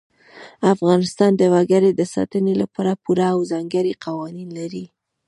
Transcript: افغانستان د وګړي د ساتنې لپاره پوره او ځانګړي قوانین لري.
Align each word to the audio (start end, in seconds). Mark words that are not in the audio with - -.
افغانستان 0.73 1.31
د 1.37 1.43
وګړي 1.53 1.91
د 1.95 2.01
ساتنې 2.13 2.53
لپاره 2.61 2.99
پوره 3.03 3.27
او 3.35 3.39
ځانګړي 3.51 3.93
قوانین 4.05 4.49
لري. 4.59 4.85